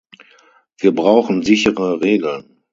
Wir 0.79 0.95
brauchen 0.95 1.43
sichere 1.43 2.01
Regeln. 2.01 2.63